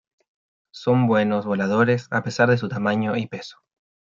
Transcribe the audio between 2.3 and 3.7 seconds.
de su tamaño y peso.